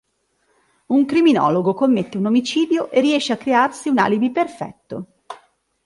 [0.87, 5.05] Un criminologo commette un omicidio e riesce a crearsi un alibi perfetto.